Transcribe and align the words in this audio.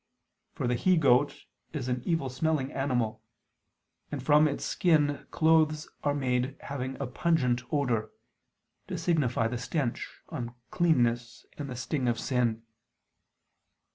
For 0.53 0.65
the 0.67 0.73
he 0.73 0.97
goat 0.97 1.45
is 1.73 1.87
an 1.87 2.01
evil 2.07 2.27
smelling 2.27 2.71
animal; 2.73 3.21
and 4.11 4.23
from 4.23 4.47
its 4.47 4.65
skin 4.65 5.27
clothes 5.29 5.87
are 6.03 6.15
made 6.15 6.57
having 6.61 6.99
a 6.99 7.05
pungent 7.05 7.61
odor; 7.71 8.09
to 8.87 8.97
signify 8.97 9.47
the 9.47 9.59
stench, 9.59 10.09
uncleanness 10.31 11.45
and 11.55 11.69
the 11.69 11.75
sting 11.75 12.07
of 12.07 12.19
sin. 12.19 12.63